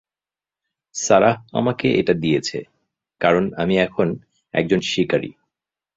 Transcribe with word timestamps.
Sarah 0.95 1.35
আমাকে 1.53 1.87
এটা 1.99 2.13
দিয়েছে, 2.13 2.57
কারণ 3.21 3.43
আমি 3.57 3.75
এখন 3.79 4.07
একজন 4.53 4.79
শিকারী। 4.81 5.31